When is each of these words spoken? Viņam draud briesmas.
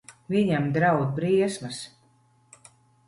Viņam 0.35 0.69
draud 0.77 1.05
briesmas. 1.19 1.83